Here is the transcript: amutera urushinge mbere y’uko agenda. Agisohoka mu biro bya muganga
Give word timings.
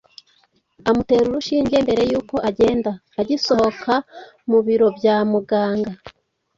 amutera 0.89 1.23
urushinge 1.27 1.75
mbere 1.85 2.03
y’uko 2.11 2.35
agenda. 2.49 2.91
Agisohoka 3.19 3.93
mu 4.49 4.59
biro 4.65 4.87
bya 4.97 5.15
muganga 5.31 5.91